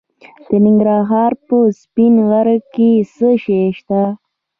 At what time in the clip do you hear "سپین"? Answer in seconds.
1.81-2.15